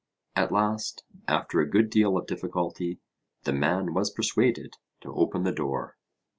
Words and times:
At 0.35 0.51
last, 0.51 1.03
after 1.27 1.59
a 1.61 1.69
good 1.69 1.91
deal 1.91 2.17
of 2.17 2.25
difficulty, 2.25 2.97
the 3.43 3.53
man 3.53 3.93
was 3.93 4.09
persuaded 4.09 4.77
to 5.01 5.13
open 5.13 5.43
the 5.43 5.51
door. 5.51 5.95